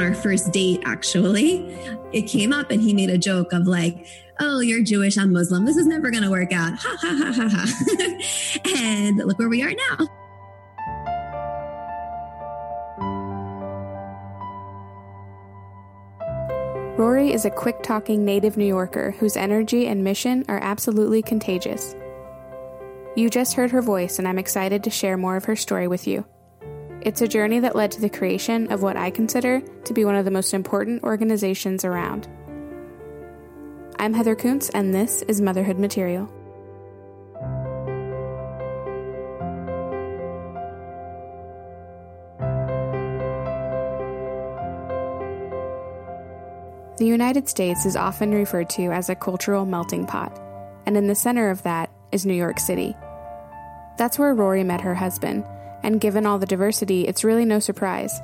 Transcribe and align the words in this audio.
on 0.00 0.06
our 0.06 0.14
first 0.14 0.52
date, 0.52 0.82
actually, 0.84 1.58
it 2.12 2.22
came 2.22 2.52
up 2.52 2.70
and 2.70 2.80
he 2.80 2.94
made 2.94 3.10
a 3.10 3.18
joke 3.18 3.52
of 3.52 3.66
like, 3.66 4.06
oh, 4.40 4.60
you're 4.60 4.82
Jewish, 4.82 5.18
I'm 5.18 5.32
Muslim. 5.32 5.64
This 5.64 5.76
is 5.76 5.86
never 5.86 6.10
going 6.10 6.22
to 6.22 6.30
work 6.30 6.52
out. 6.52 6.72
Ha 6.78 6.96
ha 7.00 7.14
ha 7.14 7.32
ha 7.32 7.48
ha. 7.48 8.70
and 8.76 9.18
look 9.18 9.38
where 9.38 9.48
we 9.48 9.62
are 9.62 9.72
now. 9.72 10.08
Rory 16.96 17.32
is 17.32 17.44
a 17.44 17.50
quick 17.50 17.82
talking 17.82 18.24
native 18.24 18.56
New 18.56 18.66
Yorker 18.66 19.12
whose 19.12 19.36
energy 19.36 19.86
and 19.86 20.04
mission 20.04 20.44
are 20.48 20.60
absolutely 20.62 21.22
contagious. 21.22 21.94
You 23.16 23.28
just 23.30 23.54
heard 23.54 23.70
her 23.70 23.82
voice, 23.82 24.18
and 24.18 24.28
I'm 24.28 24.38
excited 24.38 24.84
to 24.84 24.90
share 24.90 25.16
more 25.16 25.36
of 25.36 25.44
her 25.46 25.56
story 25.56 25.88
with 25.88 26.06
you. 26.06 26.24
It's 27.02 27.22
a 27.22 27.28
journey 27.28 27.60
that 27.60 27.74
led 27.74 27.90
to 27.92 28.00
the 28.02 28.10
creation 28.10 28.70
of 28.70 28.82
what 28.82 28.98
I 28.98 29.08
consider 29.08 29.62
to 29.84 29.94
be 29.94 30.04
one 30.04 30.16
of 30.16 30.26
the 30.26 30.30
most 30.30 30.52
important 30.52 31.02
organizations 31.02 31.82
around. 31.82 32.28
I'm 33.98 34.12
Heather 34.12 34.34
Kuntz, 34.34 34.68
and 34.68 34.92
this 34.92 35.22
is 35.22 35.40
Motherhood 35.40 35.78
Material. 35.78 36.26
The 46.98 47.06
United 47.06 47.48
States 47.48 47.86
is 47.86 47.96
often 47.96 48.30
referred 48.32 48.68
to 48.70 48.92
as 48.92 49.08
a 49.08 49.14
cultural 49.14 49.64
melting 49.64 50.04
pot, 50.04 50.38
and 50.84 50.98
in 50.98 51.06
the 51.06 51.14
center 51.14 51.48
of 51.48 51.62
that 51.62 51.88
is 52.12 52.26
New 52.26 52.34
York 52.34 52.60
City. 52.60 52.94
That's 53.96 54.18
where 54.18 54.34
Rory 54.34 54.64
met 54.64 54.82
her 54.82 54.94
husband, 54.94 55.46
and 55.82 56.00
given 56.00 56.26
all 56.26 56.38
the 56.38 56.46
diversity, 56.46 57.06
it's 57.06 57.24
really 57.24 57.44
no 57.44 57.58
surprise. 57.58 58.20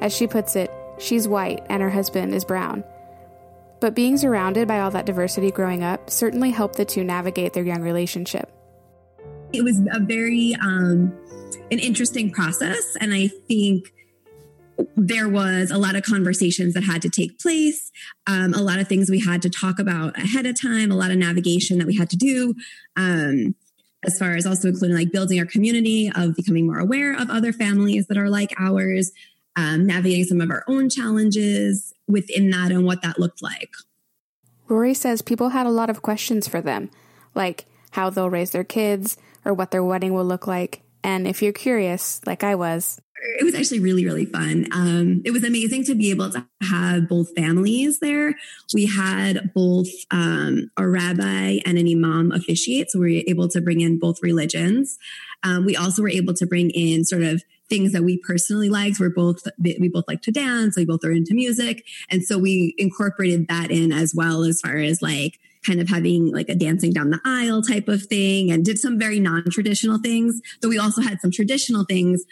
As 0.00 0.14
she 0.14 0.26
puts 0.26 0.56
it, 0.56 0.70
she's 0.98 1.28
white 1.28 1.64
and 1.68 1.82
her 1.82 1.90
husband 1.90 2.34
is 2.34 2.44
brown. 2.44 2.84
But 3.80 3.94
being 3.94 4.18
surrounded 4.18 4.68
by 4.68 4.80
all 4.80 4.90
that 4.90 5.06
diversity 5.06 5.50
growing 5.50 5.82
up 5.82 6.10
certainly 6.10 6.50
helped 6.50 6.76
the 6.76 6.84
two 6.84 7.02
navigate 7.02 7.54
their 7.54 7.64
young 7.64 7.80
relationship. 7.80 8.52
It 9.52 9.64
was 9.64 9.80
a 9.92 10.00
very 10.00 10.54
um, 10.62 11.12
an 11.70 11.78
interesting 11.78 12.30
process, 12.30 12.96
and 13.00 13.12
I 13.12 13.28
think 13.48 13.92
there 14.96 15.28
was 15.28 15.70
a 15.70 15.78
lot 15.78 15.96
of 15.96 16.02
conversations 16.02 16.74
that 16.74 16.84
had 16.84 17.02
to 17.02 17.10
take 17.10 17.38
place, 17.38 17.90
um, 18.26 18.54
a 18.54 18.62
lot 18.62 18.78
of 18.78 18.88
things 18.88 19.10
we 19.10 19.20
had 19.20 19.42
to 19.42 19.50
talk 19.50 19.78
about 19.78 20.16
ahead 20.18 20.46
of 20.46 20.60
time, 20.60 20.90
a 20.90 20.96
lot 20.96 21.10
of 21.10 21.16
navigation 21.16 21.78
that 21.78 21.86
we 21.86 21.96
had 21.96 22.10
to 22.10 22.16
do. 22.16 22.54
Um, 22.96 23.54
as 24.04 24.18
far 24.18 24.34
as 24.34 24.46
also 24.46 24.68
including 24.68 24.96
like 24.96 25.12
building 25.12 25.38
our 25.38 25.46
community 25.46 26.10
of 26.14 26.34
becoming 26.34 26.66
more 26.66 26.78
aware 26.78 27.14
of 27.14 27.30
other 27.30 27.52
families 27.52 28.06
that 28.06 28.16
are 28.16 28.30
like 28.30 28.54
ours, 28.58 29.12
um, 29.56 29.86
navigating 29.86 30.24
some 30.24 30.40
of 30.40 30.50
our 30.50 30.64
own 30.68 30.88
challenges 30.88 31.92
within 32.08 32.50
that 32.50 32.72
and 32.72 32.84
what 32.84 33.02
that 33.02 33.18
looked 33.18 33.42
like. 33.42 33.70
Rory 34.68 34.94
says 34.94 35.20
people 35.20 35.50
had 35.50 35.66
a 35.66 35.70
lot 35.70 35.90
of 35.90 36.02
questions 36.02 36.46
for 36.46 36.60
them, 36.60 36.90
like 37.34 37.66
how 37.90 38.08
they'll 38.08 38.30
raise 38.30 38.52
their 38.52 38.64
kids 38.64 39.16
or 39.44 39.52
what 39.52 39.70
their 39.70 39.84
wedding 39.84 40.14
will 40.14 40.24
look 40.24 40.46
like. 40.46 40.82
And 41.02 41.26
if 41.26 41.42
you're 41.42 41.52
curious, 41.52 42.20
like 42.26 42.44
I 42.44 42.54
was, 42.54 43.00
it 43.38 43.44
was 43.44 43.54
actually 43.54 43.80
really 43.80 44.04
really 44.04 44.26
fun. 44.26 44.66
Um, 44.72 45.22
it 45.24 45.30
was 45.30 45.44
amazing 45.44 45.84
to 45.84 45.94
be 45.94 46.10
able 46.10 46.30
to 46.30 46.46
have 46.62 47.08
both 47.08 47.34
families 47.34 48.00
there. 48.00 48.34
We 48.74 48.86
had 48.86 49.52
both 49.54 49.88
um, 50.10 50.70
a 50.76 50.88
rabbi 50.88 51.58
and 51.64 51.78
an 51.78 51.88
imam 51.88 52.32
officiate 52.32 52.90
so 52.90 52.98
we 52.98 53.16
were 53.16 53.30
able 53.30 53.48
to 53.48 53.60
bring 53.60 53.80
in 53.80 53.98
both 53.98 54.22
religions. 54.22 54.98
Um, 55.42 55.64
we 55.64 55.76
also 55.76 56.02
were 56.02 56.10
able 56.10 56.34
to 56.34 56.46
bring 56.46 56.70
in 56.70 57.04
sort 57.04 57.22
of 57.22 57.42
things 57.68 57.92
that 57.92 58.02
we 58.02 58.18
personally 58.18 58.68
liked. 58.68 58.98
We're 59.00 59.10
both 59.10 59.42
we 59.58 59.88
both 59.88 60.04
like 60.08 60.22
to 60.22 60.32
dance 60.32 60.76
we 60.76 60.84
both 60.84 61.04
are 61.04 61.12
into 61.12 61.34
music. 61.34 61.84
And 62.10 62.22
so 62.22 62.38
we 62.38 62.74
incorporated 62.76 63.48
that 63.48 63.70
in 63.70 63.92
as 63.92 64.14
well 64.14 64.42
as 64.42 64.60
far 64.60 64.76
as 64.76 65.00
like 65.00 65.38
kind 65.64 65.80
of 65.80 65.88
having 65.88 66.32
like 66.32 66.48
a 66.48 66.54
dancing 66.54 66.92
down 66.92 67.10
the 67.10 67.20
aisle 67.24 67.62
type 67.62 67.88
of 67.88 68.02
thing 68.04 68.50
and 68.50 68.64
did 68.64 68.78
some 68.78 68.98
very 68.98 69.20
non-traditional 69.20 69.98
things 69.98 70.40
though 70.62 70.70
we 70.70 70.78
also 70.78 71.02
had 71.02 71.20
some 71.20 71.30
traditional 71.30 71.84
things 71.84 72.24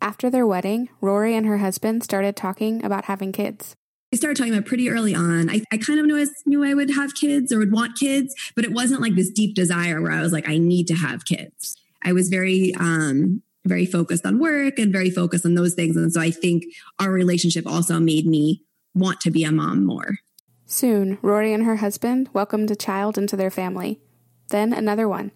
after 0.00 0.30
their 0.30 0.46
wedding, 0.46 0.88
Rory 1.00 1.34
and 1.34 1.46
her 1.46 1.58
husband 1.58 2.02
started 2.02 2.36
talking 2.36 2.84
about 2.84 3.06
having 3.06 3.32
kids. 3.32 3.74
We 4.12 4.18
started 4.18 4.36
talking 4.36 4.52
about 4.52 4.66
pretty 4.66 4.88
early 4.88 5.14
on. 5.14 5.50
I, 5.50 5.62
I 5.72 5.78
kind 5.78 5.98
of 5.98 6.06
knew 6.06 6.16
I, 6.16 6.26
knew 6.46 6.64
I 6.64 6.74
would 6.74 6.90
have 6.94 7.14
kids 7.14 7.52
or 7.52 7.58
would 7.58 7.72
want 7.72 7.98
kids, 7.98 8.34
but 8.54 8.64
it 8.64 8.72
wasn't 8.72 9.00
like 9.00 9.14
this 9.14 9.30
deep 9.30 9.54
desire 9.54 10.00
where 10.00 10.12
I 10.12 10.20
was 10.20 10.32
like, 10.32 10.48
I 10.48 10.58
need 10.58 10.86
to 10.88 10.94
have 10.94 11.24
kids. 11.24 11.76
I 12.04 12.12
was 12.12 12.28
very, 12.28 12.72
um, 12.78 13.42
very 13.66 13.84
focused 13.84 14.24
on 14.24 14.38
work 14.38 14.78
and 14.78 14.92
very 14.92 15.10
focused 15.10 15.44
on 15.44 15.54
those 15.54 15.74
things. 15.74 15.96
And 15.96 16.12
so 16.12 16.20
I 16.20 16.30
think 16.30 16.64
our 17.00 17.10
relationship 17.10 17.66
also 17.66 17.98
made 17.98 18.26
me 18.26 18.62
want 18.94 19.20
to 19.22 19.30
be 19.30 19.42
a 19.42 19.50
mom 19.50 19.84
more. 19.84 20.18
Soon, 20.66 21.18
Rory 21.20 21.52
and 21.52 21.64
her 21.64 21.76
husband 21.76 22.28
welcomed 22.32 22.70
a 22.70 22.76
child 22.76 23.18
into 23.18 23.36
their 23.36 23.50
family, 23.50 24.00
then 24.48 24.72
another 24.72 25.08
one. 25.08 25.32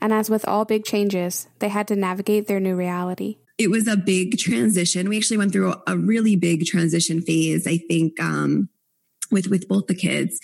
And 0.00 0.12
as 0.12 0.30
with 0.30 0.46
all 0.46 0.64
big 0.64 0.84
changes, 0.84 1.48
they 1.58 1.68
had 1.68 1.86
to 1.88 1.96
navigate 1.96 2.46
their 2.46 2.60
new 2.60 2.74
reality 2.74 3.38
it 3.58 3.70
was 3.70 3.86
a 3.86 3.96
big 3.96 4.38
transition. 4.38 5.08
We 5.08 5.16
actually 5.16 5.38
went 5.38 5.52
through 5.52 5.74
a, 5.86 5.96
really 5.96 6.36
big 6.36 6.64
transition 6.64 7.20
phase, 7.20 7.66
I 7.66 7.78
think, 7.78 8.20
um, 8.20 8.68
with 9.30 9.48
with 9.48 9.68
both 9.68 9.86
the 9.86 9.94
kids. 9.94 10.40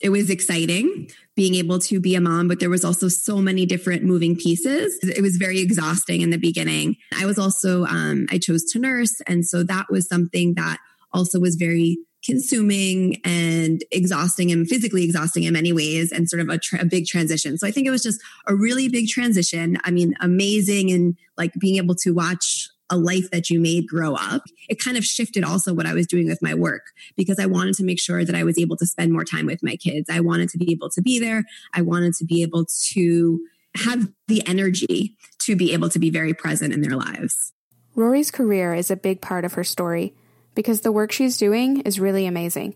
It 0.00 0.10
was 0.10 0.30
exciting 0.30 1.10
being 1.36 1.54
able 1.54 1.78
to 1.78 2.00
be 2.00 2.14
a 2.14 2.20
mom, 2.20 2.48
but 2.48 2.60
there 2.60 2.68
was 2.68 2.84
also 2.84 3.08
so 3.08 3.38
many 3.38 3.64
different 3.64 4.02
moving 4.02 4.36
pieces. 4.36 4.98
It 5.02 5.22
was 5.22 5.36
very 5.36 5.60
exhausting 5.60 6.20
in 6.20 6.30
the 6.30 6.38
beginning. 6.38 6.96
I 7.18 7.24
was 7.24 7.38
also 7.38 7.84
um, 7.86 8.26
I 8.30 8.38
chose 8.38 8.64
to 8.72 8.78
nurse, 8.78 9.20
and 9.26 9.46
so 9.46 9.62
that 9.64 9.86
was 9.90 10.08
something 10.08 10.54
that 10.54 10.78
also 11.12 11.40
was 11.40 11.56
very 11.56 11.98
consuming 12.24 13.20
and 13.24 13.82
exhausting 13.90 14.48
him, 14.48 14.64
physically 14.64 15.04
exhausting 15.04 15.42
in 15.42 15.52
many 15.52 15.72
ways, 15.72 16.12
and 16.12 16.28
sort 16.28 16.40
of 16.40 16.48
a, 16.48 16.58
tra- 16.58 16.82
a, 16.82 16.84
big 16.84 17.06
transition. 17.06 17.58
So 17.58 17.66
I 17.66 17.70
think 17.70 17.86
it 17.86 17.90
was 17.90 18.02
just 18.02 18.20
a 18.46 18.54
really 18.54 18.88
big 18.88 19.08
transition. 19.08 19.76
I 19.84 19.90
mean, 19.90 20.14
amazing 20.20 20.90
and 20.90 21.16
like 21.36 21.52
being 21.54 21.76
able 21.76 21.94
to 21.96 22.12
watch 22.12 22.68
a 22.90 22.96
life 22.96 23.30
that 23.30 23.48
you 23.48 23.58
made 23.58 23.88
grow 23.88 24.14
up. 24.14 24.42
It 24.68 24.78
kind 24.78 24.98
of 24.98 25.04
shifted 25.04 25.44
also 25.44 25.72
what 25.72 25.86
I 25.86 25.94
was 25.94 26.06
doing 26.06 26.26
with 26.26 26.42
my 26.42 26.54
work 26.54 26.82
because 27.16 27.38
I 27.38 27.46
wanted 27.46 27.74
to 27.76 27.84
make 27.84 27.98
sure 27.98 28.22
that 28.24 28.34
I 28.34 28.44
was 28.44 28.58
able 28.58 28.76
to 28.76 28.86
spend 28.86 29.12
more 29.12 29.24
time 29.24 29.46
with 29.46 29.62
my 29.62 29.76
kids. 29.76 30.10
I 30.10 30.20
wanted 30.20 30.50
to 30.50 30.58
be 30.58 30.70
able 30.72 30.90
to 30.90 31.00
be 31.00 31.18
there. 31.18 31.44
I 31.72 31.80
wanted 31.80 32.12
to 32.16 32.26
be 32.26 32.42
able 32.42 32.66
to 32.92 33.40
have 33.76 34.08
the 34.28 34.46
energy 34.46 35.16
to 35.38 35.56
be 35.56 35.72
able 35.72 35.88
to 35.88 35.98
be 35.98 36.10
very 36.10 36.34
present 36.34 36.74
in 36.74 36.82
their 36.82 36.96
lives. 36.96 37.52
Rory's 37.94 38.30
career 38.30 38.74
is 38.74 38.90
a 38.90 38.96
big 38.96 39.22
part 39.22 39.46
of 39.46 39.54
her 39.54 39.64
story 39.64 40.12
because 40.54 40.80
the 40.80 40.92
work 40.92 41.12
she's 41.12 41.36
doing 41.36 41.80
is 41.82 42.00
really 42.00 42.26
amazing. 42.26 42.74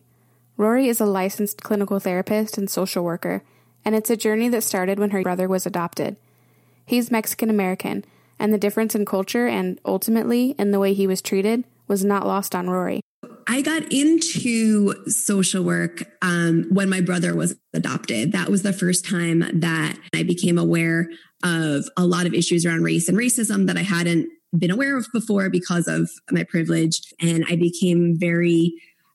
Rory 0.57 0.89
is 0.89 1.01
a 1.01 1.07
licensed 1.07 1.63
clinical 1.63 1.99
therapist 1.99 2.57
and 2.57 2.71
social 2.71 3.05
worker, 3.05 3.43
and 3.85 3.95
it's 3.95 4.11
a 4.11 4.17
journey 4.17 4.49
that 4.49 4.63
started 4.63 4.99
when 4.99 5.11
her 5.11 5.23
brother 5.23 5.49
was 5.49 5.67
adopted. 5.67 6.17
He's 6.87 7.11
Mexican 7.11 7.51
American, 7.51 8.05
and 8.39 8.53
the 8.53 8.59
difference 8.59 8.95
in 8.95 9.05
culture 9.05 9.47
and 9.47 9.79
ultimately 9.85 10.55
in 10.59 10.71
the 10.71 10.79
way 10.79 10.95
he 10.95 11.07
was 11.07 11.21
treated 11.21 11.65
was 11.89 12.05
not 12.05 12.27
lost 12.27 12.55
on 12.55 12.71
Rory. 12.71 13.01
I 13.49 13.63
got 13.63 13.93
into 13.93 15.09
social 15.09 15.63
work 15.63 16.05
um, 16.21 16.67
when 16.71 16.89
my 16.89 17.01
brother 17.01 17.35
was 17.35 17.55
adopted. 17.73 18.33
That 18.33 18.49
was 18.49 18.63
the 18.63 18.73
first 18.73 19.05
time 19.05 19.45
that 19.61 19.97
I 20.15 20.25
became 20.25 20.59
aware 20.59 21.09
of 21.45 21.85
a 21.97 22.05
lot 22.05 22.27
of 22.27 22.35
issues 22.35 22.67
around 22.67 22.83
race 22.83 23.09
and 23.09 23.17
racism 23.17 23.67
that 23.67 23.77
I 23.77 23.83
hadn't 23.83 24.29
been 24.57 24.71
aware 24.71 24.97
of 24.97 25.07
before 25.13 25.51
because 25.51 25.89
of 25.89 26.11
my 26.31 26.45
privilege. 26.45 27.01
And 27.21 27.45
I 27.49 27.57
became 27.57 28.17
very 28.19 28.75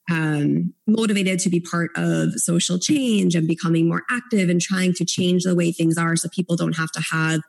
um, 0.10 0.74
motivated 0.88 1.40
to 1.40 1.50
be 1.50 1.60
part 1.60 1.92
of 1.96 2.34
social 2.36 2.80
change 2.80 3.36
and 3.36 3.48
becoming 3.48 3.88
more 3.88 4.04
active 4.10 4.50
and 4.50 4.60
trying 4.60 4.94
to 4.96 5.06
change 5.06 5.44
the 5.44 5.56
way 5.56 5.72
things 5.72 5.98
are 5.98 6.16
so 6.16 6.28
people 6.30 6.56
don't 6.56 6.76
have 6.76 6.92
to 6.92 7.02
have 7.12 7.42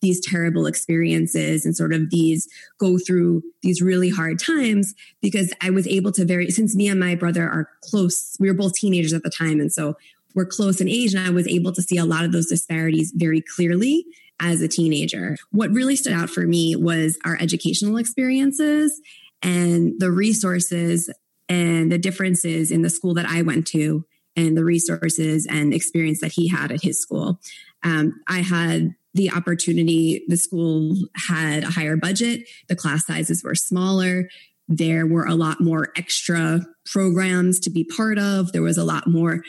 these 0.00 0.20
terrible 0.20 0.66
experiences 0.66 1.64
and 1.64 1.76
sort 1.76 1.92
of 1.92 2.10
these 2.10 2.48
go 2.78 2.98
through 2.98 3.42
these 3.62 3.82
really 3.82 4.10
hard 4.10 4.38
times 4.38 4.94
because 5.20 5.52
I 5.60 5.70
was 5.70 5.86
able 5.86 6.12
to 6.12 6.24
very, 6.24 6.50
since 6.50 6.74
me 6.74 6.88
and 6.88 7.00
my 7.00 7.14
brother 7.14 7.42
are 7.42 7.68
close, 7.82 8.36
we 8.38 8.48
were 8.48 8.54
both 8.54 8.74
teenagers 8.74 9.12
at 9.12 9.22
the 9.22 9.30
time. 9.30 9.60
And 9.60 9.72
so 9.72 9.96
we're 10.34 10.46
close 10.46 10.80
in 10.80 10.88
age 10.88 11.14
and 11.14 11.26
I 11.26 11.30
was 11.30 11.48
able 11.48 11.72
to 11.72 11.82
see 11.82 11.98
a 11.98 12.04
lot 12.04 12.24
of 12.24 12.32
those 12.32 12.46
disparities 12.46 13.12
very 13.14 13.42
clearly 13.42 14.06
as 14.40 14.60
a 14.60 14.68
teenager. 14.68 15.36
What 15.50 15.70
really 15.70 15.96
stood 15.96 16.12
out 16.12 16.30
for 16.30 16.42
me 16.42 16.76
was 16.76 17.18
our 17.24 17.36
educational 17.40 17.96
experiences 17.96 19.00
and 19.42 19.94
the 19.98 20.10
resources 20.10 21.12
and 21.48 21.90
the 21.90 21.98
differences 21.98 22.70
in 22.70 22.82
the 22.82 22.90
school 22.90 23.14
that 23.14 23.26
I 23.26 23.42
went 23.42 23.66
to 23.68 24.04
and 24.36 24.56
the 24.56 24.64
resources 24.64 25.46
and 25.50 25.74
experience 25.74 26.20
that 26.20 26.32
he 26.32 26.48
had 26.48 26.70
at 26.70 26.82
his 26.82 27.00
school. 27.00 27.40
Um, 27.82 28.20
I 28.28 28.40
had 28.40 28.94
the 29.14 29.30
opportunity, 29.30 30.24
the 30.28 30.36
school 30.36 30.96
had 31.14 31.64
a 31.64 31.70
higher 31.70 31.96
budget, 31.96 32.48
the 32.68 32.76
class 32.76 33.06
sizes 33.06 33.42
were 33.42 33.54
smaller. 33.54 34.28
There 34.68 35.06
were 35.06 35.24
a 35.24 35.34
lot 35.34 35.60
more 35.60 35.88
extra 35.96 36.60
programs 36.84 37.58
to 37.60 37.70
be 37.70 37.84
part 37.84 38.18
of. 38.18 38.52
There 38.52 38.62
was 38.62 38.76
a 38.76 38.84
lot 38.84 39.06
more 39.08 39.42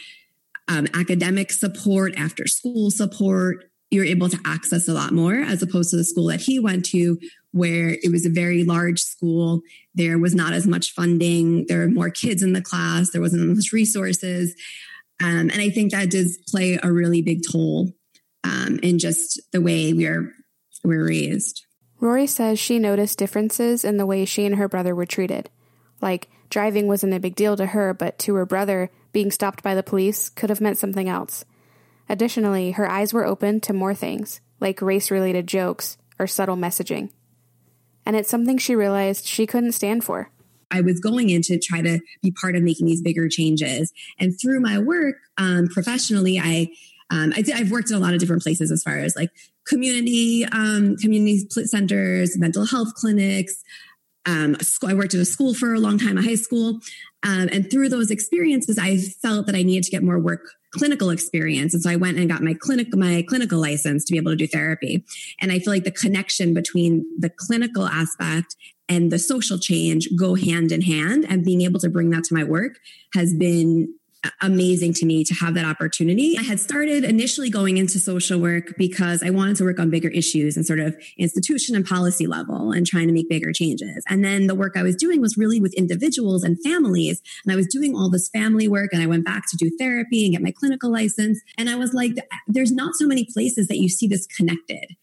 um, 0.70 0.88
academic 0.94 1.52
support, 1.52 2.14
after 2.18 2.48
school 2.48 2.90
support, 2.90 3.69
you're 3.92 4.06
able 4.06 4.30
to 4.30 4.40
access 4.46 4.88
a 4.88 4.94
lot 4.94 5.14
more 5.14 5.36
as 5.36 5.62
opposed 5.62 5.90
to 5.92 5.98
the 5.98 6.04
school 6.04 6.28
that 6.28 6.42
he 6.42 6.60
went 6.60 6.86
to 6.86 7.18
where 7.52 7.90
it 7.90 8.12
was 8.12 8.26
a 8.26 8.30
very 8.30 8.64
large 8.64 9.02
school. 9.02 9.62
There 9.96 10.20
was 10.20 10.36
not 10.36 10.54
as 10.54 10.68
much 10.68 10.94
funding. 10.94 11.66
There 11.68 11.80
were 11.80 11.90
more 11.90 12.12
kids 12.12 12.44
in 12.44 12.54
the 12.54 12.62
class. 12.62 13.10
There 13.10 13.22
wasn't 13.22 13.50
as 13.50 13.58
much 13.58 13.74
resources. 13.74 14.56
Um, 15.22 15.50
and 15.50 15.60
i 15.60 15.70
think 15.70 15.92
that 15.92 16.12
does 16.12 16.38
play 16.48 16.80
a 16.82 16.90
really 16.90 17.22
big 17.22 17.42
toll 17.52 17.92
um, 18.46 18.80
in 18.82 19.00
just 19.00 19.42
the 19.52 19.60
way 19.60 19.92
we're 19.92 20.34
we're 20.84 21.06
raised. 21.06 21.66
Rory 22.00 22.26
says 22.26 22.58
she 22.58 22.80
noticed 22.80 23.20
differences 23.20 23.84
in 23.84 23.98
the 23.98 24.06
way 24.06 24.24
she 24.24 24.46
and 24.46 24.56
her 24.56 24.70
brother 24.70 24.96
were 24.96 25.06
treated. 25.06 25.50
Like 26.02 26.30
driving 26.50 26.88
wasn't 26.88 27.14
a 27.14 27.20
big 27.20 27.36
deal 27.36 27.58
to 27.58 27.66
her 27.66 27.94
but 27.94 28.18
to 28.20 28.36
her 28.36 28.46
brother 28.46 28.90
being 29.12 29.30
stopped 29.30 29.62
by 29.62 29.76
the 29.76 29.84
police 29.84 30.30
could 30.30 30.50
have 30.50 30.62
meant 30.62 30.78
something 30.78 31.10
else 31.10 31.44
Additionally, 32.10 32.72
her 32.72 32.90
eyes 32.90 33.14
were 33.14 33.26
open 33.26 33.62
to 33.62 33.74
more 33.74 33.94
things, 33.94 34.42
like 34.60 34.82
race 34.82 35.12
related 35.12 35.48
jokes 35.48 35.98
or 36.18 36.28
subtle 36.28 36.58
messaging. 36.58 37.12
And 38.06 38.16
it's 38.16 38.30
something 38.30 38.58
she 38.58 38.76
realized 38.76 39.26
she 39.26 39.46
couldn't 39.46 39.74
stand 39.74 40.04
for. 40.04 40.32
I 40.72 40.82
was 40.82 41.00
going 41.00 41.30
in 41.30 41.42
to 41.44 41.60
try 41.60 41.82
to 41.82 42.00
be 42.22 42.32
part 42.32 42.56
of 42.56 42.64
making 42.64 42.88
these 42.88 43.02
bigger 43.02 43.30
changes. 43.30 43.92
And 44.20 44.40
through 44.40 44.60
my 44.60 44.80
work 44.80 45.16
um, 45.38 45.68
professionally, 45.68 46.40
I 46.40 46.70
um, 47.12 47.34
I 47.36 47.44
have 47.58 47.72
worked 47.72 47.90
in 47.90 47.96
a 47.96 48.00
lot 48.00 48.14
of 48.14 48.20
different 48.20 48.44
places 48.44 48.72
as 48.72 48.84
far 48.84 48.98
as 48.98 49.16
like 49.16 49.32
community 49.66 50.46
um, 50.46 50.96
community 50.98 51.48
centers, 51.66 52.38
mental 52.38 52.66
health 52.66 52.94
clinics. 52.96 53.64
Um, 54.26 54.58
I 54.86 54.94
worked 54.94 55.14
at 55.14 55.20
a 55.20 55.26
school 55.26 55.54
for 55.54 55.74
a 55.74 55.80
long 55.80 55.98
time, 55.98 56.18
a 56.18 56.22
high 56.22 56.36
school, 56.36 56.80
um, 57.24 57.50
and 57.52 57.70
through 57.70 57.90
those 57.90 58.12
experiences, 58.12 58.78
I 58.78 58.98
felt 58.98 59.46
that 59.48 59.56
I 59.56 59.64
needed 59.64 59.84
to 59.84 59.92
get 59.92 60.04
more 60.04 60.20
work 60.20 60.42
clinical 60.72 61.10
experience. 61.10 61.74
And 61.74 61.82
so 61.82 61.90
I 61.90 61.96
went 61.96 62.18
and 62.18 62.30
got 62.30 62.44
my 62.44 62.54
clinic, 62.54 62.96
my 62.96 63.24
clinical 63.28 63.60
license 63.60 64.06
to 64.06 64.12
be 64.12 64.18
able 64.18 64.32
to 64.32 64.38
do 64.38 64.48
therapy. 64.48 65.04
And 65.42 65.52
I 65.52 65.60
feel 65.60 65.74
like 65.74 65.84
the 65.84 65.92
connection 65.92 66.54
between 66.54 67.06
the 67.18 67.30
clinical 67.30 67.88
aspect 67.88 68.56
and 68.88 69.12
the 69.12 69.20
social 69.20 69.58
change 69.58 70.08
go 70.18 70.36
hand 70.36 70.72
in 70.72 70.82
hand. 70.82 71.26
And 71.28 71.44
being 71.44 71.62
able 71.62 71.80
to 71.80 71.90
bring 71.90 72.12
that 72.12 72.24
to 72.26 72.36
my 72.36 72.44
work 72.44 72.78
has 73.14 73.34
been 73.34 73.94
amazing 74.42 74.94
to 74.94 75.06
me 75.06 75.24
to 75.24 75.34
have 75.34 75.54
that 75.54 75.66
opportunity. 75.66 76.38
I 76.38 76.44
had 76.44 76.60
started 76.60 77.04
initially 77.04 77.50
going 77.50 77.78
into 77.78 78.00
social 78.00 78.40
work 78.40 78.76
because 78.78 79.24
I 79.24 79.30
wanted 79.30 79.56
to 79.58 79.64
work 79.64 79.80
on 79.80 79.90
bigger 79.90 80.10
issues 80.10 80.58
and 80.58 80.66
sort 80.66 80.80
of 80.80 80.96
institution 81.18 81.76
and 81.76 81.86
policy 81.86 82.28
level 82.28 82.72
and 82.72 82.86
trying 82.86 83.08
to 83.08 83.14
make 83.14 83.30
bigger 83.30 83.54
changes. 83.54 84.04
And 84.10 84.24
then 84.24 84.48
the 84.48 84.56
work 84.56 84.74
I 84.76 84.84
was 84.84 84.96
doing 84.96 85.22
was 85.22 85.38
really 85.38 85.62
with 85.62 85.74
individuals 85.74 86.44
and 86.44 86.58
families. 86.64 87.22
And 87.46 87.54
I 87.54 87.56
was 87.56 87.68
doing 87.68 87.96
all 87.96 88.10
this 88.10 88.30
family 88.30 88.68
work 88.68 88.92
and 88.92 89.02
I 89.02 89.08
went 89.08 89.26
back 89.26 89.44
to 89.50 89.58
do 89.58 89.70
therapy 89.78 90.26
and 90.26 90.34
get 90.34 90.42
my 90.42 90.52
clinical 90.52 90.92
license. 90.92 91.40
And 91.58 91.70
I 91.70 91.76
was 91.76 91.94
like, 91.94 92.14
there's 92.48 92.72
not 92.72 92.96
so 92.96 93.08
many 93.08 93.26
places 93.26 93.68
that 93.68 93.78
you 93.78 93.88
see 93.88 94.08
this 94.08 94.28
connected. 94.28 94.96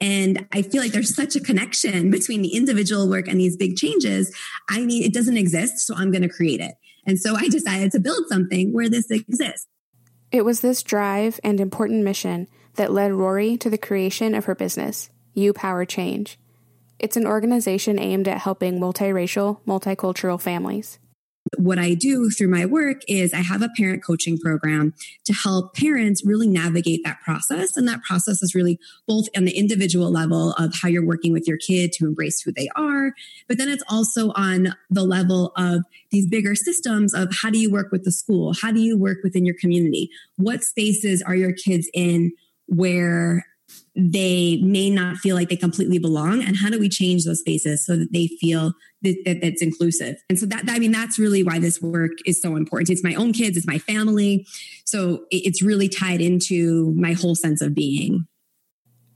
And 0.00 0.46
I 0.52 0.62
feel 0.62 0.82
like 0.82 0.92
there's 0.92 1.14
such 1.14 1.36
a 1.36 1.40
connection 1.40 2.10
between 2.10 2.42
the 2.42 2.54
individual 2.54 3.08
work 3.08 3.28
and 3.28 3.40
these 3.40 3.56
big 3.56 3.76
changes. 3.76 4.34
I 4.68 4.80
mean, 4.80 5.02
it 5.02 5.14
doesn't 5.14 5.36
exist, 5.36 5.86
so 5.86 5.94
I'm 5.94 6.10
going 6.10 6.22
to 6.22 6.28
create 6.28 6.60
it. 6.60 6.74
And 7.06 7.18
so 7.18 7.36
I 7.36 7.48
decided 7.48 7.92
to 7.92 8.00
build 8.00 8.26
something 8.28 8.72
where 8.72 8.88
this 8.88 9.10
exists. 9.10 9.66
It 10.32 10.44
was 10.44 10.60
this 10.60 10.82
drive 10.82 11.38
and 11.44 11.60
important 11.60 12.02
mission 12.02 12.48
that 12.74 12.92
led 12.92 13.12
Rory 13.12 13.56
to 13.58 13.70
the 13.70 13.78
creation 13.78 14.34
of 14.34 14.46
her 14.46 14.54
business, 14.54 15.08
U 15.34 15.52
Power 15.52 15.84
Change. 15.84 16.38
It's 16.98 17.16
an 17.16 17.26
organization 17.26 17.98
aimed 17.98 18.26
at 18.26 18.38
helping 18.38 18.80
multiracial, 18.80 19.60
multicultural 19.66 20.40
families 20.40 20.98
what 21.56 21.78
I 21.78 21.94
do 21.94 22.30
through 22.30 22.48
my 22.48 22.66
work 22.66 23.02
is 23.08 23.32
I 23.32 23.42
have 23.42 23.62
a 23.62 23.68
parent 23.76 24.04
coaching 24.04 24.38
program 24.38 24.94
to 25.24 25.32
help 25.32 25.74
parents 25.74 26.24
really 26.24 26.48
navigate 26.48 27.02
that 27.04 27.20
process. 27.20 27.76
And 27.76 27.86
that 27.88 28.02
process 28.02 28.42
is 28.42 28.54
really 28.54 28.78
both 29.06 29.26
on 29.36 29.44
the 29.44 29.56
individual 29.56 30.10
level 30.10 30.52
of 30.52 30.74
how 30.80 30.88
you're 30.88 31.06
working 31.06 31.32
with 31.32 31.46
your 31.46 31.58
kid 31.58 31.92
to 31.94 32.06
embrace 32.06 32.40
who 32.40 32.52
they 32.52 32.68
are, 32.76 33.12
but 33.48 33.58
then 33.58 33.68
it's 33.68 33.84
also 33.88 34.32
on 34.32 34.74
the 34.90 35.04
level 35.04 35.52
of 35.56 35.84
these 36.10 36.26
bigger 36.26 36.54
systems 36.54 37.14
of 37.14 37.34
how 37.42 37.50
do 37.50 37.58
you 37.58 37.70
work 37.70 37.90
with 37.92 38.04
the 38.04 38.12
school? 38.12 38.54
How 38.60 38.72
do 38.72 38.80
you 38.80 38.98
work 38.98 39.18
within 39.22 39.44
your 39.44 39.56
community? 39.60 40.10
What 40.36 40.64
spaces 40.64 41.22
are 41.22 41.34
your 41.34 41.52
kids 41.52 41.88
in 41.94 42.32
where 42.66 43.46
they 43.96 44.60
may 44.62 44.90
not 44.90 45.16
feel 45.16 45.34
like 45.34 45.48
they 45.48 45.56
completely 45.56 45.98
belong 45.98 46.42
and 46.42 46.54
how 46.56 46.68
do 46.68 46.78
we 46.78 46.88
change 46.88 47.24
those 47.24 47.40
spaces 47.40 47.84
so 47.84 47.96
that 47.96 48.12
they 48.12 48.26
feel 48.26 48.74
that, 49.00 49.16
that 49.24 49.40
that's 49.40 49.62
inclusive? 49.62 50.16
And 50.28 50.38
so 50.38 50.44
that 50.46 50.64
i 50.68 50.78
mean 50.78 50.92
that's 50.92 51.18
really 51.18 51.42
why 51.42 51.58
this 51.58 51.80
work 51.80 52.12
is 52.26 52.40
so 52.40 52.56
important. 52.56 52.90
It's 52.90 53.02
my 53.02 53.14
own 53.14 53.32
kids 53.32 53.56
it's 53.56 53.66
my 53.66 53.78
family. 53.78 54.46
So 54.84 55.24
it's 55.30 55.62
really 55.62 55.88
tied 55.88 56.20
into 56.20 56.92
my 56.92 57.14
whole 57.14 57.34
sense 57.34 57.62
of 57.62 57.74
being. 57.74 58.26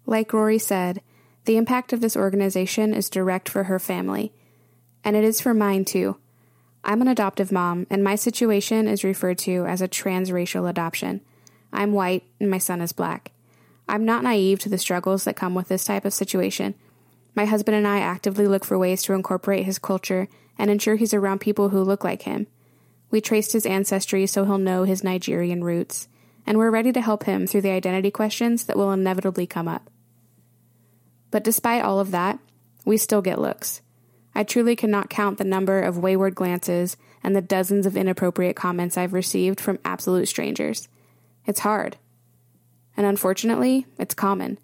Like 0.07 0.33
rory 0.33 0.59
said 0.59 1.03
the 1.45 1.59
impact 1.59 1.93
of 1.93 2.01
this 2.01 2.17
organization 2.17 2.95
is 2.95 3.11
direct 3.11 3.49
for 3.49 3.65
her 3.65 3.79
family. 3.79 4.33
And 5.05 5.17
it 5.17 5.25
is 5.25 5.41
for 5.41 5.55
mine 5.55 5.85
too. 5.85 6.17
I'm 6.85 7.03
an 7.03 7.09
adoptive 7.09 7.53
mom 7.53 7.87
and 7.91 8.03
my 8.03 8.15
situation 8.15 8.89
is 8.89 9.05
referred 9.05 9.39
to 9.39 9.67
as 9.67 9.83
a 9.83 9.89
transracial 9.89 10.69
adoption. 10.69 11.21
I'm 11.71 11.93
white 11.93 12.25
and 12.41 12.51
my 12.51 12.59
son 12.59 12.81
is 12.81 12.93
black 12.93 13.33
I'm 13.89 14.05
not 14.05 14.23
naive 14.23 14.59
to 14.61 14.69
the 14.69 14.79
struggles 14.79 15.25
that 15.25 15.37
come 15.37 15.55
with 15.55 15.69
this 15.69 15.85
type 15.85 16.05
of 16.05 16.13
situation. 16.13 16.75
My 17.35 17.45
husband 17.45 17.77
and 17.77 17.87
I 17.87 18.01
actively 18.01 18.47
look 18.47 18.65
for 18.65 18.79
ways 18.79 19.03
to 19.05 19.13
incorporate 19.15 19.65
his 19.65 19.79
culture 19.79 20.29
and 20.59 20.71
ensure 20.71 20.97
he's 20.97 21.15
around 21.15 21.41
people 21.41 21.71
who 21.71 21.83
look 21.83 22.05
like 22.05 22.23
him. 22.23 22.47
We 23.11 23.21
traced 23.21 23.53
his 23.53 23.67
ancestry 23.67 24.27
so 24.27 24.45
he'll 24.45 24.59
know 24.59 24.85
his 24.85 25.03
Nigerian 25.03 25.65
roots, 25.65 26.09
and 26.47 26.59
we're 26.59 26.71
ready 26.71 26.93
to 26.93 27.01
help 27.01 27.25
him 27.25 27.47
through 27.47 27.63
the 27.63 27.71
identity 27.71 28.11
questions 28.11 28.65
that 28.65 28.77
will 28.77 28.93
inevitably 28.93 29.47
come 29.47 29.69
up. 29.69 29.91
But 31.31 31.45
despite 31.45 31.83
all 31.83 32.01
of 32.01 32.11
that, 32.11 32.39
we 32.85 32.97
still 32.97 33.23
get 33.23 33.41
looks. 33.41 33.83
I 34.35 34.45
truly 34.45 34.77
cannot 34.77 35.11
count 35.11 35.39
the 35.39 35.45
number 35.45 35.81
of 35.81 35.99
wayward 35.99 36.35
glances 36.35 36.97
and 37.23 37.35
the 37.35 37.43
dozens 37.43 37.87
of 37.87 37.97
inappropriate 37.97 38.57
comments 38.57 38.97
I've 38.97 39.13
received 39.13 39.61
from 39.61 39.79
absolute 39.85 40.27
strangers. 40.27 40.89
It's 41.47 41.61
hard. 41.61 41.97
And 42.97 43.07
unfortunately, 43.07 43.87
it's 43.99 44.15
common. 44.15 44.59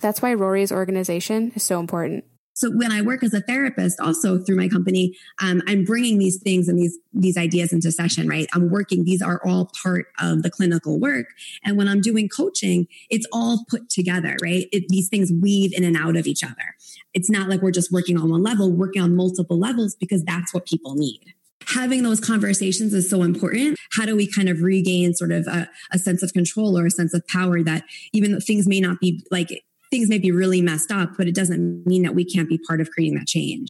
That's 0.00 0.20
why 0.20 0.34
Rory's 0.34 0.72
organization 0.72 1.52
is 1.54 1.62
so 1.62 1.80
important. 1.80 2.24
So 2.54 2.70
when 2.70 2.92
I 2.92 3.00
work 3.00 3.22
as 3.22 3.32
a 3.32 3.40
therapist, 3.40 3.98
also 3.98 4.38
through 4.38 4.56
my 4.56 4.68
company, 4.68 5.16
um, 5.42 5.62
I'm 5.66 5.84
bringing 5.84 6.18
these 6.18 6.40
things 6.40 6.68
and 6.68 6.78
these 6.78 6.98
these 7.14 7.36
ideas 7.36 7.72
into 7.72 7.90
session. 7.90 8.28
Right, 8.28 8.46
I'm 8.52 8.70
working. 8.70 9.04
These 9.04 9.22
are 9.22 9.40
all 9.44 9.70
part 9.82 10.06
of 10.20 10.42
the 10.42 10.50
clinical 10.50 11.00
work. 11.00 11.26
And 11.64 11.78
when 11.78 11.88
I'm 11.88 12.00
doing 12.00 12.28
coaching, 12.28 12.88
it's 13.08 13.26
all 13.32 13.64
put 13.70 13.88
together. 13.88 14.36
Right, 14.42 14.66
it, 14.70 14.84
these 14.88 15.08
things 15.08 15.32
weave 15.32 15.72
in 15.74 15.82
and 15.82 15.96
out 15.96 16.16
of 16.16 16.26
each 16.26 16.44
other. 16.44 16.76
It's 17.14 17.30
not 17.30 17.48
like 17.48 17.62
we're 17.62 17.70
just 17.70 17.90
working 17.90 18.18
on 18.18 18.30
one 18.30 18.42
level, 18.42 18.70
working 18.70 19.00
on 19.00 19.16
multiple 19.16 19.58
levels 19.58 19.96
because 19.96 20.22
that's 20.22 20.52
what 20.52 20.66
people 20.66 20.94
need 20.94 21.34
having 21.66 22.02
those 22.02 22.20
conversations 22.20 22.94
is 22.94 23.08
so 23.08 23.22
important. 23.22 23.78
How 23.92 24.06
do 24.06 24.16
we 24.16 24.26
kind 24.26 24.48
of 24.48 24.62
regain 24.62 25.14
sort 25.14 25.32
of 25.32 25.46
a, 25.46 25.68
a 25.92 25.98
sense 25.98 26.22
of 26.22 26.32
control 26.32 26.78
or 26.78 26.86
a 26.86 26.90
sense 26.90 27.14
of 27.14 27.26
power 27.26 27.62
that 27.62 27.84
even 28.12 28.32
though 28.32 28.40
things 28.40 28.66
may 28.66 28.80
not 28.80 29.00
be 29.00 29.24
like 29.30 29.64
things 29.90 30.08
may 30.08 30.18
be 30.18 30.32
really 30.32 30.62
messed 30.62 30.90
up, 30.90 31.10
but 31.18 31.28
it 31.28 31.34
doesn't 31.34 31.86
mean 31.86 32.02
that 32.02 32.14
we 32.14 32.24
can't 32.24 32.48
be 32.48 32.58
part 32.58 32.80
of 32.80 32.90
creating 32.90 33.18
that 33.18 33.26
change. 33.26 33.68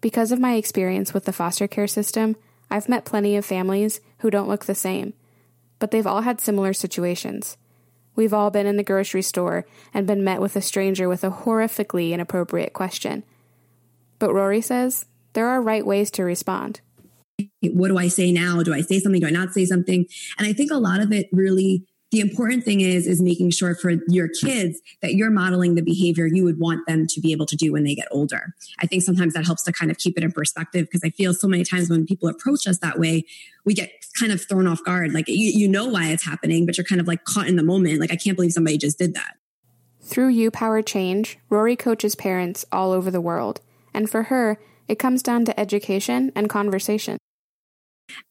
Because 0.00 0.32
of 0.32 0.40
my 0.40 0.54
experience 0.54 1.14
with 1.14 1.26
the 1.26 1.32
foster 1.32 1.68
care 1.68 1.86
system, 1.86 2.36
I've 2.70 2.88
met 2.88 3.04
plenty 3.04 3.36
of 3.36 3.44
families 3.44 4.00
who 4.18 4.30
don't 4.30 4.48
look 4.48 4.64
the 4.64 4.74
same, 4.74 5.14
but 5.78 5.92
they've 5.92 6.06
all 6.06 6.22
had 6.22 6.40
similar 6.40 6.72
situations. 6.72 7.56
We've 8.16 8.34
all 8.34 8.50
been 8.50 8.66
in 8.66 8.76
the 8.76 8.82
grocery 8.82 9.22
store 9.22 9.64
and 9.94 10.06
been 10.06 10.24
met 10.24 10.40
with 10.40 10.56
a 10.56 10.60
stranger 10.60 11.08
with 11.08 11.22
a 11.22 11.30
horrifically 11.30 12.10
inappropriate 12.10 12.72
question. 12.72 13.22
But 14.18 14.34
Rory 14.34 14.60
says 14.60 15.06
there 15.34 15.48
are 15.48 15.62
right 15.62 15.86
ways 15.86 16.10
to 16.12 16.24
respond 16.24 16.80
what 17.62 17.88
do 17.88 17.98
I 17.98 18.08
say 18.08 18.32
now? 18.32 18.62
Do 18.62 18.74
I 18.74 18.80
say 18.80 18.98
something? 18.98 19.20
Do 19.20 19.26
I 19.26 19.30
not 19.30 19.52
say 19.52 19.64
something? 19.64 20.06
And 20.38 20.46
I 20.46 20.52
think 20.52 20.70
a 20.70 20.76
lot 20.76 21.00
of 21.00 21.12
it 21.12 21.28
really 21.32 21.84
the 22.10 22.20
important 22.20 22.64
thing 22.64 22.80
is 22.80 23.06
is 23.06 23.22
making 23.22 23.50
sure 23.50 23.74
for 23.74 23.92
your 24.08 24.28
kids 24.28 24.80
that 25.00 25.14
you're 25.14 25.30
modeling 25.30 25.74
the 25.74 25.82
behavior 25.82 26.26
you 26.26 26.44
would 26.44 26.58
want 26.58 26.86
them 26.86 27.06
to 27.06 27.20
be 27.20 27.32
able 27.32 27.46
to 27.46 27.56
do 27.56 27.72
when 27.72 27.84
they 27.84 27.94
get 27.94 28.08
older 28.10 28.54
i 28.80 28.86
think 28.86 29.02
sometimes 29.02 29.34
that 29.34 29.46
helps 29.46 29.62
to 29.62 29.72
kind 29.72 29.90
of 29.90 29.98
keep 29.98 30.16
it 30.16 30.24
in 30.24 30.32
perspective 30.32 30.86
because 30.86 31.02
i 31.04 31.10
feel 31.10 31.32
so 31.32 31.48
many 31.48 31.64
times 31.64 31.88
when 31.88 32.06
people 32.06 32.28
approach 32.28 32.66
us 32.66 32.78
that 32.78 32.98
way 32.98 33.24
we 33.64 33.74
get 33.74 33.90
kind 34.18 34.32
of 34.32 34.42
thrown 34.42 34.66
off 34.66 34.82
guard 34.84 35.12
like 35.12 35.28
you, 35.28 35.50
you 35.54 35.68
know 35.68 35.86
why 35.86 36.08
it's 36.08 36.24
happening 36.24 36.66
but 36.66 36.76
you're 36.76 36.84
kind 36.84 37.00
of 37.00 37.06
like 37.06 37.24
caught 37.24 37.46
in 37.46 37.56
the 37.56 37.62
moment 37.62 38.00
like 38.00 38.12
i 38.12 38.16
can't 38.16 38.36
believe 38.36 38.52
somebody 38.52 38.76
just 38.76 38.98
did 38.98 39.14
that 39.14 39.34
through 40.02 40.28
you 40.28 40.50
power 40.50 40.82
change 40.82 41.38
rory 41.48 41.76
coaches 41.76 42.14
parents 42.14 42.64
all 42.72 42.92
over 42.92 43.10
the 43.10 43.20
world 43.20 43.60
and 43.94 44.10
for 44.10 44.24
her 44.24 44.58
it 44.88 44.98
comes 44.98 45.22
down 45.22 45.44
to 45.44 45.58
education 45.58 46.32
and 46.34 46.50
conversation 46.50 47.16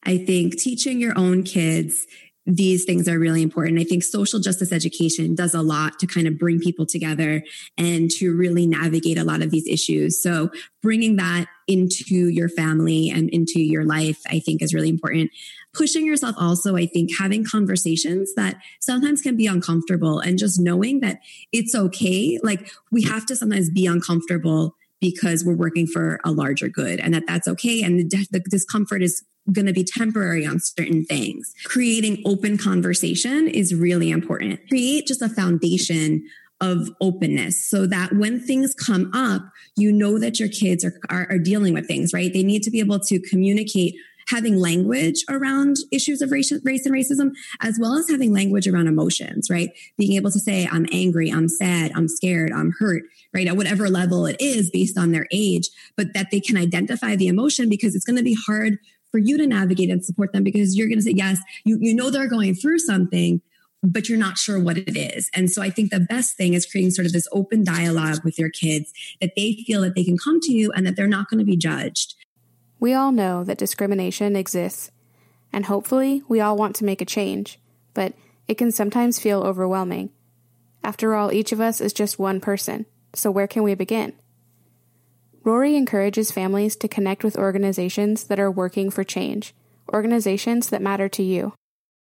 I 0.03 0.17
think 0.17 0.57
teaching 0.57 1.00
your 1.00 1.17
own 1.17 1.43
kids 1.43 2.05
these 2.50 2.83
things 2.83 3.07
are 3.07 3.19
really 3.19 3.43
important. 3.43 3.79
I 3.79 3.83
think 3.83 4.03
social 4.03 4.39
justice 4.39 4.71
education 4.71 5.36
does 5.36 5.53
a 5.53 5.62
lot 5.62 6.00
to 6.00 6.07
kind 6.07 6.27
of 6.27 6.39
bring 6.39 6.59
people 6.59 6.86
together 6.86 7.43
and 7.77 8.09
to 8.12 8.36
really 8.36 8.65
navigate 8.65 9.17
a 9.17 9.24
lot 9.24 9.41
of 9.41 9.51
these 9.51 9.67
issues. 9.67 10.21
So 10.21 10.50
bringing 10.81 11.17
that 11.17 11.45
into 11.67 12.29
your 12.29 12.50
family 12.50 13.09
and 13.09 13.29
into 13.29 13.62
your 13.62 13.86
life, 13.86 14.19
I 14.27 14.39
think 14.39 14.62
is 14.62 14.74
really 14.74 14.89
important. 14.89 15.31
Pushing 15.74 16.05
yourself 16.05 16.36
also, 16.39 16.75
I 16.75 16.88
think 16.88 17.12
having 17.19 17.45
conversations 17.45 18.33
that 18.33 18.57
sometimes 18.79 19.21
can 19.21 19.38
be 19.38 19.45
uncomfortable 19.45 20.19
and 20.19 20.39
just 20.39 20.59
knowing 20.59 21.01
that 21.01 21.19
it's 21.51 21.75
okay. 21.75 22.39
Like 22.41 22.71
we 22.91 23.03
have 23.03 23.27
to 23.27 23.36
sometimes 23.36 23.69
be 23.69 23.86
uncomfortable 23.86 24.75
because 25.00 25.45
we're 25.45 25.55
working 25.55 25.88
for 25.88 26.19
a 26.25 26.31
larger 26.31 26.67
good 26.67 27.00
and 27.00 27.13
that 27.13 27.27
that's 27.27 27.48
okay. 27.48 27.83
And 27.83 28.00
the, 28.00 28.27
the 28.31 28.39
discomfort 28.39 29.03
is 29.03 29.24
going 29.51 29.65
to 29.65 29.74
be 29.74 29.84
temporary 29.84 30.46
on 30.46 30.60
certain 30.60 31.05
things. 31.05 31.53
Creating 31.65 32.22
open 32.25 32.58
conversation 32.58 33.48
is 33.48 33.74
really 33.74 34.12
important. 34.12 34.60
Create 34.69 35.08
just 35.08 35.22
a 35.22 35.29
foundation 35.29 36.24
of 36.62 36.89
openness 37.00 37.65
so 37.65 37.88
that 37.88 38.13
when 38.13 38.39
things 38.39 38.74
come 38.74 39.10
up, 39.13 39.41
you 39.77 39.91
know 39.91 40.19
that 40.19 40.39
your 40.39 40.50
kids 40.50 40.84
are, 40.84 41.00
are, 41.10 41.27
are, 41.29 41.38
dealing 41.38 41.74
with 41.74 41.88
things, 41.88 42.13
right? 42.13 42.34
They 42.34 42.43
need 42.43 42.63
to 42.63 42.72
be 42.72 42.81
able 42.81 43.00
to 43.00 43.19
communicate 43.22 43.96
having 44.27 44.58
language 44.58 45.24
around 45.29 45.77
issues 45.91 46.22
of 46.22 46.31
race, 46.31 46.51
race 46.63 46.86
and 46.86 46.93
racism, 46.93 47.31
as 47.62 47.79
well 47.79 47.96
as 47.96 48.10
having 48.10 48.31
language 48.31 48.67
around 48.67 48.88
emotions, 48.88 49.50
right? 49.50 49.69
Being 49.98 50.13
able 50.13 50.31
to 50.31 50.39
say, 50.39 50.67
I'm 50.72 50.86
angry, 50.91 51.29
I'm 51.29 51.48
sad, 51.48 51.91
I'm 51.96 52.08
scared, 52.08 52.51
I'm 52.51 52.74
hurt, 52.77 53.03
right? 53.34 53.48
At 53.48 53.58
whatever 53.58 53.89
level 53.89 54.25
it 54.25 54.38
is 54.39 54.69
based 54.69 54.98
on 54.98 55.12
their 55.12 55.27
age, 55.31 55.69
but 55.98 56.13
that 56.13 56.27
they 56.31 56.39
can 56.39 56.58
identify 56.58 57.15
the 57.15 57.27
emotion 57.27 57.69
because 57.69 57.96
it's 57.96 58.05
going 58.05 58.17
to 58.17 58.24
be 58.24 58.38
hard 58.46 58.77
for 59.11 59.17
you 59.17 59.37
to 59.37 59.47
navigate 59.47 59.89
and 59.89 60.03
support 60.03 60.33
them 60.33 60.43
because 60.43 60.77
you're 60.77 60.87
going 60.87 60.99
to 60.99 61.03
say, 61.03 61.13
yes, 61.15 61.39
you, 61.65 61.77
you 61.81 61.93
know 61.93 62.09
they're 62.09 62.27
going 62.27 62.55
through 62.55 62.79
something, 62.79 63.41
but 63.81 64.09
you're 64.09 64.19
not 64.19 64.37
sure 64.37 64.59
what 64.59 64.77
it 64.77 64.97
is. 64.97 65.29
And 65.33 65.49
so 65.49 65.61
I 65.61 65.69
think 65.69 65.91
the 65.91 65.99
best 65.99 66.35
thing 66.35 66.53
is 66.53 66.65
creating 66.65 66.91
sort 66.91 67.05
of 67.05 67.13
this 67.13 67.27
open 67.31 67.63
dialogue 67.63 68.23
with 68.23 68.37
your 68.37 68.49
kids 68.49 68.91
that 69.21 69.33
they 69.35 69.63
feel 69.65 69.81
that 69.81 69.95
they 69.95 70.03
can 70.03 70.17
come 70.17 70.39
to 70.41 70.53
you 70.53 70.71
and 70.71 70.85
that 70.85 70.95
they're 70.95 71.07
not 71.07 71.29
going 71.29 71.39
to 71.39 71.45
be 71.45 71.57
judged. 71.57 72.15
We 72.79 72.93
all 72.93 73.11
know 73.11 73.43
that 73.43 73.57
discrimination 73.57 74.35
exists, 74.35 74.91
and 75.51 75.65
hopefully 75.65 76.23
we 76.29 76.39
all 76.39 76.55
want 76.55 76.77
to 76.77 76.85
make 76.85 77.01
a 77.01 77.05
change, 77.05 77.59
but 77.93 78.13
it 78.47 78.57
can 78.57 78.71
sometimes 78.71 79.19
feel 79.19 79.41
overwhelming. 79.41 80.11
After 80.81 81.13
all, 81.13 81.31
each 81.33 81.51
of 81.51 81.59
us 81.59 81.81
is 81.81 81.91
just 81.91 82.19
one 82.19 82.39
person, 82.39 82.85
so 83.13 83.31
where 83.31 83.47
can 83.47 83.63
we 83.63 83.75
begin? 83.75 84.13
Rory 85.43 85.75
encourages 85.75 86.31
families 86.31 86.75
to 86.77 86.88
connect 86.88 87.24
with 87.24 87.38
organizations 87.38 88.25
that 88.25 88.39
are 88.39 88.51
working 88.51 88.89
for 88.89 89.03
change, 89.03 89.53
organizations 89.93 90.69
that 90.69 90.81
matter 90.81 91.08
to 91.10 91.24
you. 91.24 91.53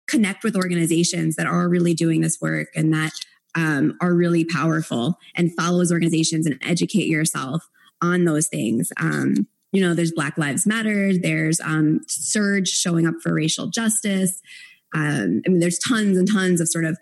Connect 0.08 0.42
with 0.42 0.56
organizations 0.56 1.36
that 1.36 1.46
are 1.46 1.68
really 1.68 1.94
doing 1.94 2.20
this 2.20 2.40
work 2.40 2.68
and 2.74 2.92
that 2.92 3.12
um, 3.54 3.96
are 4.00 4.14
really 4.14 4.44
powerful 4.44 5.18
and 5.34 5.54
follow 5.54 5.78
those 5.78 5.92
organizations 5.92 6.46
and 6.46 6.58
educate 6.62 7.06
yourself 7.06 7.68
on 8.02 8.24
those 8.24 8.48
things. 8.48 8.92
Um, 9.00 9.46
you 9.72 9.82
know, 9.82 9.94
there's 9.94 10.12
Black 10.12 10.38
Lives 10.38 10.66
Matter, 10.66 11.16
there's 11.16 11.60
um, 11.60 12.00
SURJ 12.08 12.68
showing 12.68 13.06
up 13.06 13.16
for 13.22 13.34
racial 13.34 13.66
justice. 13.66 14.40
Um, 14.94 15.42
I 15.46 15.50
mean, 15.50 15.60
there's 15.60 15.78
tons 15.78 16.16
and 16.16 16.30
tons 16.30 16.60
of 16.60 16.68
sort 16.68 16.86
of 16.86 16.98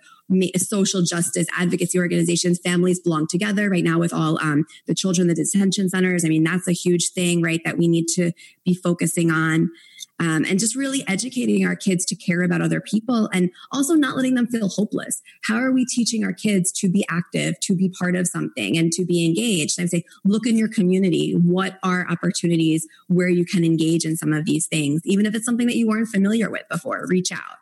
social 0.56 1.02
justice 1.02 1.46
advocacy 1.56 1.98
organizations. 1.98 2.58
Families 2.58 3.00
belong 3.00 3.26
together 3.26 3.70
right 3.70 3.84
now 3.84 3.98
with 3.98 4.12
all 4.12 4.38
um, 4.40 4.64
the 4.86 4.94
children, 4.94 5.28
the 5.28 5.34
detention 5.34 5.88
centers. 5.88 6.24
I 6.24 6.28
mean, 6.28 6.44
that's 6.44 6.68
a 6.68 6.72
huge 6.72 7.10
thing, 7.10 7.42
right? 7.42 7.60
That 7.64 7.78
we 7.78 7.88
need 7.88 8.06
to 8.14 8.32
be 8.64 8.74
focusing 8.74 9.30
on. 9.30 9.70
Um, 10.18 10.46
and 10.46 10.58
just 10.58 10.74
really 10.74 11.04
educating 11.06 11.66
our 11.66 11.76
kids 11.76 12.06
to 12.06 12.16
care 12.16 12.42
about 12.42 12.62
other 12.62 12.80
people 12.80 13.28
and 13.34 13.50
also 13.70 13.92
not 13.92 14.16
letting 14.16 14.34
them 14.34 14.46
feel 14.46 14.68
hopeless. 14.68 15.20
How 15.44 15.56
are 15.56 15.70
we 15.70 15.84
teaching 15.84 16.24
our 16.24 16.32
kids 16.32 16.72
to 16.72 16.88
be 16.88 17.04
active, 17.10 17.60
to 17.60 17.76
be 17.76 17.90
part 17.90 18.16
of 18.16 18.26
something, 18.26 18.78
and 18.78 18.90
to 18.92 19.04
be 19.04 19.26
engaged? 19.26 19.78
I 19.78 19.84
say, 19.84 20.04
look 20.24 20.46
in 20.46 20.56
your 20.56 20.68
community. 20.68 21.32
What 21.32 21.78
are 21.82 22.06
opportunities 22.10 22.88
where 23.08 23.28
you 23.28 23.44
can 23.44 23.62
engage 23.62 24.06
in 24.06 24.16
some 24.16 24.32
of 24.32 24.46
these 24.46 24.66
things, 24.66 25.02
even 25.04 25.26
if 25.26 25.34
it's 25.34 25.44
something 25.44 25.66
that 25.66 25.76
you 25.76 25.86
weren't 25.86 26.08
familiar 26.08 26.48
with 26.48 26.66
before? 26.70 27.04
Reach 27.06 27.30
out. 27.30 27.58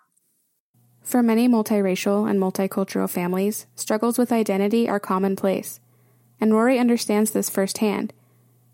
For 1.04 1.22
many 1.22 1.48
multiracial 1.48 2.28
and 2.28 2.40
multicultural 2.40 3.10
families, 3.10 3.66
struggles 3.76 4.16
with 4.16 4.32
identity 4.32 4.88
are 4.88 4.98
commonplace, 4.98 5.78
and 6.40 6.54
Rory 6.54 6.78
understands 6.78 7.30
this 7.30 7.50
firsthand, 7.50 8.14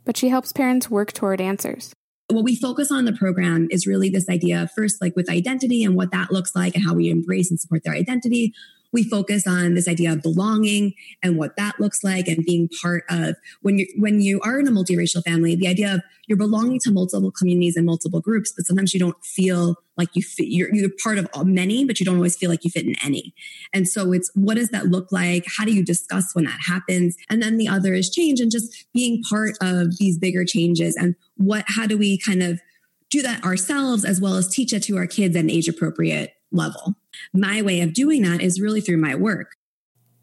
but 0.04 0.16
she 0.16 0.28
helps 0.28 0.52
parents 0.52 0.88
work 0.88 1.12
toward 1.12 1.40
answers. 1.40 1.92
What 2.28 2.44
we 2.44 2.54
focus 2.54 2.92
on 2.92 3.00
in 3.00 3.04
the 3.04 3.12
program 3.12 3.66
is 3.72 3.84
really 3.84 4.10
this 4.10 4.28
idea 4.28 4.70
first, 4.76 5.02
like 5.02 5.16
with 5.16 5.28
identity 5.28 5.82
and 5.82 5.96
what 5.96 6.12
that 6.12 6.30
looks 6.30 6.54
like 6.54 6.76
and 6.76 6.84
how 6.84 6.94
we 6.94 7.10
embrace 7.10 7.50
and 7.50 7.58
support 7.58 7.82
their 7.82 7.94
identity 7.94 8.54
we 8.92 9.04
focus 9.04 9.46
on 9.46 9.74
this 9.74 9.88
idea 9.88 10.12
of 10.12 10.22
belonging 10.22 10.94
and 11.22 11.36
what 11.36 11.56
that 11.56 11.78
looks 11.78 12.02
like 12.02 12.28
and 12.28 12.44
being 12.44 12.68
part 12.82 13.04
of 13.08 13.36
when 13.62 13.78
you 13.78 13.86
when 13.96 14.20
you 14.20 14.40
are 14.40 14.58
in 14.58 14.68
a 14.68 14.70
multiracial 14.70 15.22
family 15.24 15.54
the 15.54 15.68
idea 15.68 15.94
of 15.94 16.02
you're 16.26 16.38
belonging 16.38 16.78
to 16.78 16.92
multiple 16.92 17.32
communities 17.32 17.76
and 17.76 17.86
multiple 17.86 18.20
groups 18.20 18.52
but 18.56 18.66
sometimes 18.66 18.94
you 18.94 19.00
don't 19.00 19.22
feel 19.24 19.76
like 19.96 20.08
you 20.14 20.22
fit 20.22 20.48
you're, 20.48 20.74
you're 20.74 20.90
part 21.02 21.18
of 21.18 21.28
many 21.44 21.84
but 21.84 22.00
you 22.00 22.06
don't 22.06 22.16
always 22.16 22.36
feel 22.36 22.50
like 22.50 22.64
you 22.64 22.70
fit 22.70 22.86
in 22.86 22.94
any. 23.04 23.34
And 23.72 23.86
so 23.86 24.12
it's 24.12 24.30
what 24.34 24.56
does 24.56 24.70
that 24.70 24.86
look 24.86 25.12
like? 25.12 25.44
How 25.58 25.64
do 25.64 25.72
you 25.72 25.84
discuss 25.84 26.34
when 26.34 26.44
that 26.44 26.58
happens? 26.66 27.16
And 27.28 27.42
then 27.42 27.58
the 27.58 27.68
other 27.68 27.94
is 27.94 28.10
change 28.10 28.40
and 28.40 28.50
just 28.50 28.86
being 28.92 29.22
part 29.28 29.56
of 29.60 29.98
these 29.98 30.18
bigger 30.18 30.44
changes 30.44 30.96
and 30.96 31.14
what 31.36 31.64
how 31.68 31.86
do 31.86 31.98
we 31.98 32.18
kind 32.18 32.42
of 32.42 32.60
do 33.10 33.22
that 33.22 33.44
ourselves 33.44 34.04
as 34.04 34.20
well 34.20 34.36
as 34.36 34.48
teach 34.48 34.72
it 34.72 34.82
to 34.84 34.96
our 34.96 35.06
kids 35.06 35.36
at 35.36 35.42
an 35.42 35.50
age 35.50 35.68
appropriate 35.68 36.32
level. 36.52 36.94
My 37.32 37.62
way 37.62 37.80
of 37.80 37.94
doing 37.94 38.22
that 38.22 38.40
is 38.40 38.60
really 38.60 38.80
through 38.80 38.98
my 38.98 39.14
work. 39.14 39.56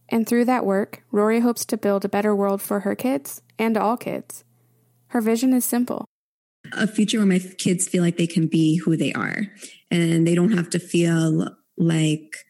And 0.10 0.28
through 0.28 0.46
that 0.46 0.66
work, 0.66 1.04
Rory 1.12 1.42
hopes 1.42 1.66
to 1.66 1.78
build 1.78 2.06
a 2.06 2.10
better 2.10 2.36
world 2.36 2.62
for 2.62 2.82
her 2.82 2.96
kids 2.96 3.42
and 3.60 3.78
all 3.78 3.98
kids. 3.98 4.44
Her 5.08 5.22
vision 5.22 5.54
is 5.54 5.66
simple 5.66 6.08
a 6.74 6.88
future 6.88 7.18
where 7.18 7.28
my 7.28 7.40
kids 7.40 7.88
feel 7.88 8.04
like 8.04 8.18
they 8.18 8.28
can 8.28 8.48
be 8.48 8.78
who 8.78 8.98
they 8.98 9.14
are 9.14 9.48
and 9.92 10.28
they 10.28 10.36
don't 10.36 10.54
have 10.54 10.70
to 10.72 10.80
feel 10.80 11.50
like 11.78 12.46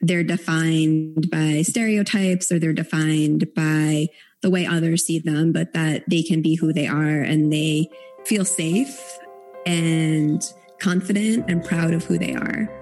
they're 0.00 0.24
defined 0.24 1.30
by 1.30 1.62
stereotypes 1.62 2.50
or 2.50 2.58
they're 2.58 2.72
defined 2.72 3.46
by 3.54 4.06
the 4.42 4.50
way 4.50 4.64
others 4.64 5.04
see 5.04 5.18
them, 5.18 5.52
but 5.52 5.74
that 5.74 6.04
they 6.08 6.22
can 6.22 6.40
be 6.40 6.54
who 6.54 6.72
they 6.72 6.86
are 6.86 7.20
and 7.20 7.52
they 7.52 7.88
feel 8.24 8.44
safe 8.44 9.18
and 9.66 10.42
confident 10.78 11.50
and 11.50 11.62
proud 11.62 11.92
of 11.92 12.04
who 12.04 12.16
they 12.16 12.34
are. 12.34 12.79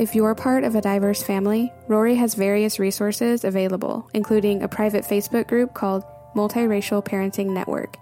If 0.00 0.14
you're 0.14 0.34
part 0.34 0.64
of 0.64 0.74
a 0.74 0.80
diverse 0.80 1.22
family, 1.22 1.70
Rory 1.86 2.14
has 2.14 2.32
various 2.32 2.78
resources 2.78 3.44
available, 3.44 4.08
including 4.14 4.62
a 4.62 4.68
private 4.68 5.04
Facebook 5.04 5.46
group 5.46 5.74
called 5.74 6.04
Multiracial 6.34 7.04
Parenting 7.04 7.48
Network. 7.48 7.98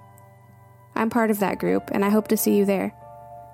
I'm 0.95 1.11
part 1.11 1.33
of 1.33 1.40
that 1.40 1.59
group, 1.59 1.90
and 1.90 2.05
I 2.05 2.11
hope 2.11 2.28
to 2.28 2.37
see 2.37 2.57
you 2.57 2.64
there. 2.64 2.95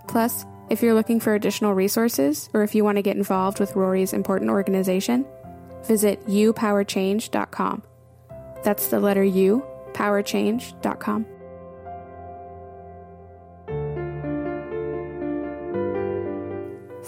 Plus, 0.09 0.45
if 0.69 0.83
you're 0.83 0.93
looking 0.93 1.21
for 1.21 1.35
additional 1.35 1.73
resources, 1.73 2.51
or 2.53 2.63
if 2.63 2.75
you 2.75 2.85
want 2.85 2.97
to 2.97 3.03
get 3.03 3.17
involved 3.17 3.61
with 3.61 3.77
Rory's 3.77 4.13
important 4.13 4.51
organization, 4.51 5.25
visit 5.85 6.23
upowerchange.com. 6.27 7.83
That's 8.63 8.89
the 8.89 9.01
letter 9.01 9.25
U, 9.25 9.65
powerchange.com. 9.95 11.34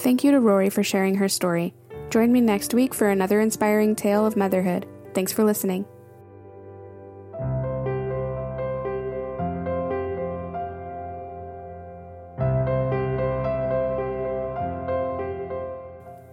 Thank 0.07 0.23
you 0.23 0.31
to 0.31 0.39
Rory 0.39 0.71
for 0.71 0.85
sharing 0.85 1.17
her 1.17 1.29
story. 1.29 1.75
Join 2.11 2.31
me 2.31 2.41
next 2.41 2.73
week 2.73 2.95
for 2.95 3.09
another 3.11 3.41
inspiring 3.41 3.97
tale 3.97 4.25
of 4.25 4.37
motherhood. 4.37 4.87
Thanks 5.15 5.33
for 5.33 5.43
listening. 5.43 5.85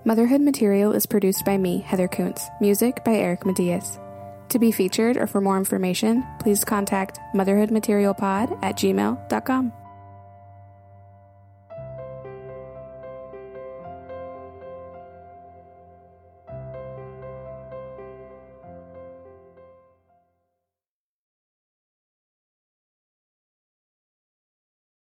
Motherhood 0.05 0.41
material 0.41 0.91
is 0.91 1.07
produced 1.07 1.43
by 1.43 1.57
me, 1.57 1.79
Heather 1.79 2.07
Kuntz. 2.07 2.47
Music 2.61 3.03
by 3.03 3.15
Eric 3.15 3.43
Matias. 3.43 3.97
To 4.49 4.59
be 4.59 4.71
featured 4.71 5.17
or 5.17 5.25
for 5.25 5.41
more 5.41 5.57
information, 5.57 6.23
please 6.39 6.63
contact 6.63 7.19
motherhoodmaterialpod 7.33 8.59
at 8.61 8.75
gmail.com. 8.75 9.73